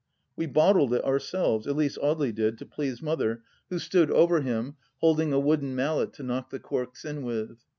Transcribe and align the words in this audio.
We 0.35 0.47
bottled 0.47 0.95
it 0.95 1.05
ourselves— 1.05 1.67
at 1.67 1.75
least 1.75 1.99
Audely 2.01 2.33
did, 2.33 2.57
to 2.57 2.65
please 2.65 3.03
Mother, 3.03 3.43
who 3.69 3.77
stood 3.77 4.09
over 4.09 4.41
him. 4.41 4.75
THE 4.99 5.05
LAST 5.05 5.17
DITCH 5.17 5.25
129 5.29 5.31
holding 5.31 5.33
a 5.33 5.39
wooden 5.39 5.75
mallet 5.75 6.13
to 6.13 6.23
knock 6.23 6.49
the 6.49 6.59
corks 6.59 7.05
in 7.05 7.21
with. 7.21 7.59